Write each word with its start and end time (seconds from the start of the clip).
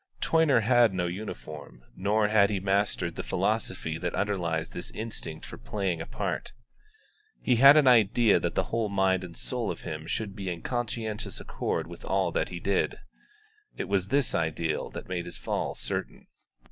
Toyner 0.19 0.61
had 0.61 0.95
no 0.95 1.05
uniform, 1.05 1.83
nor 1.95 2.29
had 2.29 2.49
he 2.49 2.59
mastered 2.59 3.15
the 3.15 3.21
philosophy 3.21 3.99
that 3.99 4.15
underlies 4.15 4.71
this 4.71 4.89
instinct 4.89 5.45
for 5.45 5.59
playing 5.59 6.01
a 6.01 6.07
part; 6.07 6.53
he 7.39 7.57
had 7.57 7.77
an 7.77 7.87
idea 7.87 8.39
that 8.39 8.55
the 8.55 8.63
whole 8.73 8.89
mind 8.89 9.23
and 9.23 9.37
soul 9.37 9.69
of 9.69 9.81
him 9.81 10.07
should 10.07 10.35
be 10.35 10.49
in 10.49 10.63
conscientious 10.63 11.39
accord 11.39 11.85
with 11.85 12.03
all 12.03 12.31
that 12.31 12.49
he 12.49 12.59
did. 12.59 12.97
It 13.77 13.87
was 13.87 14.07
this 14.07 14.33
ideal 14.33 14.89
that 14.89 15.07
made 15.07 15.25
his 15.27 15.37
fall 15.37 15.75
certain. 15.75 16.25